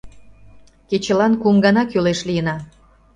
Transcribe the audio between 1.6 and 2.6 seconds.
гана кӱлеш лийына.